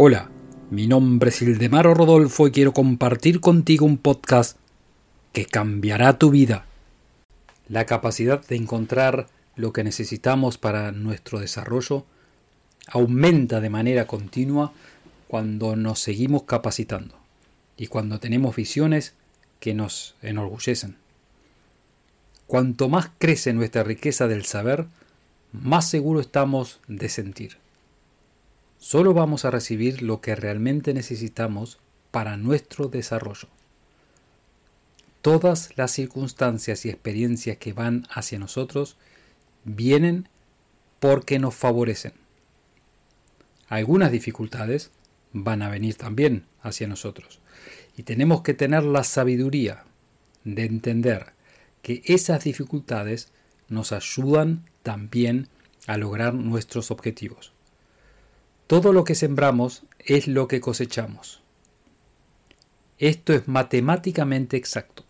Hola, 0.00 0.30
mi 0.70 0.86
nombre 0.86 1.30
es 1.30 1.42
Ildemaro 1.42 1.92
Rodolfo 1.92 2.46
y 2.46 2.52
quiero 2.52 2.72
compartir 2.72 3.40
contigo 3.40 3.84
un 3.84 3.98
podcast 3.98 4.56
que 5.32 5.44
cambiará 5.44 6.20
tu 6.20 6.30
vida. 6.30 6.66
La 7.68 7.84
capacidad 7.84 8.46
de 8.46 8.54
encontrar 8.54 9.26
lo 9.56 9.72
que 9.72 9.82
necesitamos 9.82 10.56
para 10.56 10.92
nuestro 10.92 11.40
desarrollo 11.40 12.06
aumenta 12.86 13.60
de 13.60 13.70
manera 13.70 14.06
continua 14.06 14.72
cuando 15.26 15.74
nos 15.74 15.98
seguimos 15.98 16.44
capacitando 16.44 17.16
y 17.76 17.88
cuando 17.88 18.20
tenemos 18.20 18.54
visiones 18.54 19.14
que 19.58 19.74
nos 19.74 20.14
enorgullecen. 20.22 20.96
Cuanto 22.46 22.88
más 22.88 23.10
crece 23.18 23.52
nuestra 23.52 23.82
riqueza 23.82 24.28
del 24.28 24.44
saber, 24.44 24.86
más 25.50 25.90
seguro 25.90 26.20
estamos 26.20 26.78
de 26.86 27.08
sentir. 27.08 27.56
Solo 28.78 29.12
vamos 29.12 29.44
a 29.44 29.50
recibir 29.50 30.02
lo 30.02 30.20
que 30.20 30.36
realmente 30.36 30.94
necesitamos 30.94 31.80
para 32.12 32.36
nuestro 32.36 32.86
desarrollo. 32.86 33.48
Todas 35.20 35.76
las 35.76 35.90
circunstancias 35.90 36.86
y 36.86 36.90
experiencias 36.90 37.56
que 37.56 37.72
van 37.72 38.06
hacia 38.08 38.38
nosotros 38.38 38.96
vienen 39.64 40.28
porque 41.00 41.40
nos 41.40 41.56
favorecen. 41.56 42.12
Algunas 43.66 44.12
dificultades 44.12 44.92
van 45.32 45.62
a 45.62 45.68
venir 45.68 45.96
también 45.96 46.46
hacia 46.62 46.86
nosotros 46.86 47.40
y 47.96 48.04
tenemos 48.04 48.42
que 48.42 48.54
tener 48.54 48.84
la 48.84 49.02
sabiduría 49.02 49.84
de 50.44 50.64
entender 50.64 51.32
que 51.82 52.00
esas 52.04 52.44
dificultades 52.44 53.32
nos 53.68 53.90
ayudan 53.90 54.64
también 54.84 55.48
a 55.88 55.98
lograr 55.98 56.32
nuestros 56.32 56.92
objetivos. 56.92 57.52
Todo 58.68 58.92
lo 58.92 59.04
que 59.04 59.14
sembramos 59.14 59.84
es 59.98 60.28
lo 60.28 60.46
que 60.46 60.60
cosechamos. 60.60 61.42
Esto 62.98 63.32
es 63.32 63.48
matemáticamente 63.48 64.58
exacto. 64.58 65.06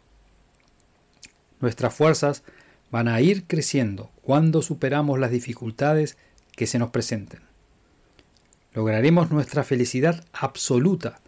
Nuestras 1.60 1.92
fuerzas 1.92 2.44
van 2.92 3.08
a 3.08 3.20
ir 3.20 3.48
creciendo 3.48 4.12
cuando 4.22 4.62
superamos 4.62 5.18
las 5.18 5.32
dificultades 5.32 6.16
que 6.54 6.68
se 6.68 6.78
nos 6.78 6.90
presenten. 6.90 7.40
Lograremos 8.74 9.32
nuestra 9.32 9.64
felicidad 9.64 10.24
absoluta 10.32 11.20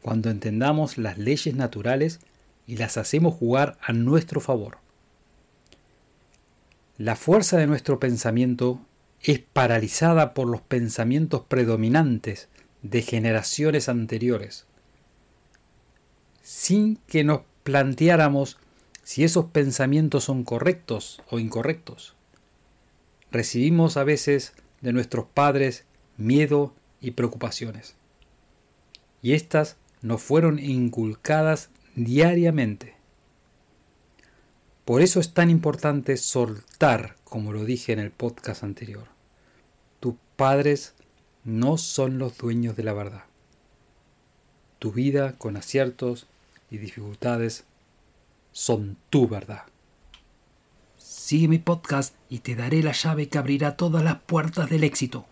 cuando 0.00 0.30
entendamos 0.30 0.96
las 0.96 1.18
leyes 1.18 1.54
naturales 1.54 2.18
y 2.66 2.78
las 2.78 2.96
hacemos 2.96 3.34
jugar 3.34 3.76
a 3.82 3.92
nuestro 3.92 4.40
favor. 4.40 4.78
La 6.96 7.14
fuerza 7.14 7.58
de 7.58 7.66
nuestro 7.66 8.00
pensamiento 8.00 8.80
es 9.32 9.38
paralizada 9.40 10.34
por 10.34 10.48
los 10.48 10.60
pensamientos 10.60 11.42
predominantes 11.48 12.48
de 12.82 13.00
generaciones 13.00 13.88
anteriores, 13.88 14.66
sin 16.42 16.96
que 17.06 17.24
nos 17.24 17.40
planteáramos 17.62 18.58
si 19.02 19.24
esos 19.24 19.46
pensamientos 19.46 20.24
son 20.24 20.44
correctos 20.44 21.22
o 21.30 21.38
incorrectos. 21.38 22.14
Recibimos 23.30 23.96
a 23.96 24.04
veces 24.04 24.52
de 24.82 24.92
nuestros 24.92 25.24
padres 25.26 25.84
miedo 26.18 26.74
y 27.00 27.12
preocupaciones, 27.12 27.96
y 29.22 29.32
éstas 29.32 29.76
nos 30.02 30.22
fueron 30.22 30.58
inculcadas 30.58 31.70
diariamente. 31.94 32.94
Por 34.84 35.00
eso 35.00 35.18
es 35.18 35.32
tan 35.32 35.48
importante 35.48 36.18
soltar, 36.18 37.16
como 37.34 37.52
lo 37.52 37.64
dije 37.64 37.92
en 37.92 37.98
el 37.98 38.12
podcast 38.12 38.62
anterior 38.62 39.08
tus 39.98 40.14
padres 40.36 40.94
no 41.42 41.78
son 41.78 42.16
los 42.16 42.38
dueños 42.38 42.76
de 42.76 42.84
la 42.84 42.92
verdad. 42.92 43.24
Tu 44.78 44.92
vida 44.92 45.32
con 45.32 45.56
aciertos 45.56 46.28
y 46.70 46.78
dificultades 46.78 47.64
son 48.52 48.96
tu 49.10 49.26
verdad. 49.26 49.64
Sigue 50.96 51.48
mi 51.48 51.58
podcast 51.58 52.14
y 52.28 52.38
te 52.38 52.54
daré 52.54 52.84
la 52.84 52.92
llave 52.92 53.28
que 53.28 53.38
abrirá 53.38 53.76
todas 53.76 54.04
las 54.04 54.20
puertas 54.20 54.70
del 54.70 54.84
éxito. 54.84 55.26